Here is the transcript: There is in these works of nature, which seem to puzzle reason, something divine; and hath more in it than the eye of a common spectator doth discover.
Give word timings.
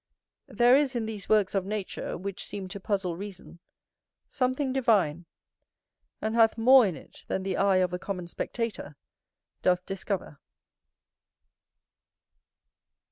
There 0.47 0.75
is 0.75 0.95
in 0.95 1.05
these 1.05 1.29
works 1.29 1.53
of 1.53 1.63
nature, 1.63 2.17
which 2.17 2.43
seem 2.43 2.67
to 2.69 2.79
puzzle 2.79 3.15
reason, 3.15 3.59
something 4.27 4.73
divine; 4.73 5.27
and 6.19 6.33
hath 6.33 6.57
more 6.57 6.87
in 6.87 6.95
it 6.95 7.23
than 7.27 7.43
the 7.43 7.55
eye 7.57 7.75
of 7.77 7.93
a 7.93 7.99
common 7.99 8.27
spectator 8.27 8.95
doth 9.61 9.85
discover. 9.85 10.39